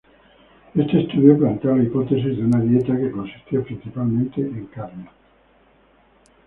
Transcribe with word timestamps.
Este 0.73 0.99
estudio 0.99 1.37
plantea 1.37 1.75
la 1.75 1.83
hipótesis 1.83 2.35
de 2.35 2.43
una 2.43 2.59
dieta 2.59 2.97
que 2.97 3.11
consistía 3.11 3.61
principalmente 3.63 4.41
en 4.41 4.65
carne. 4.65 5.07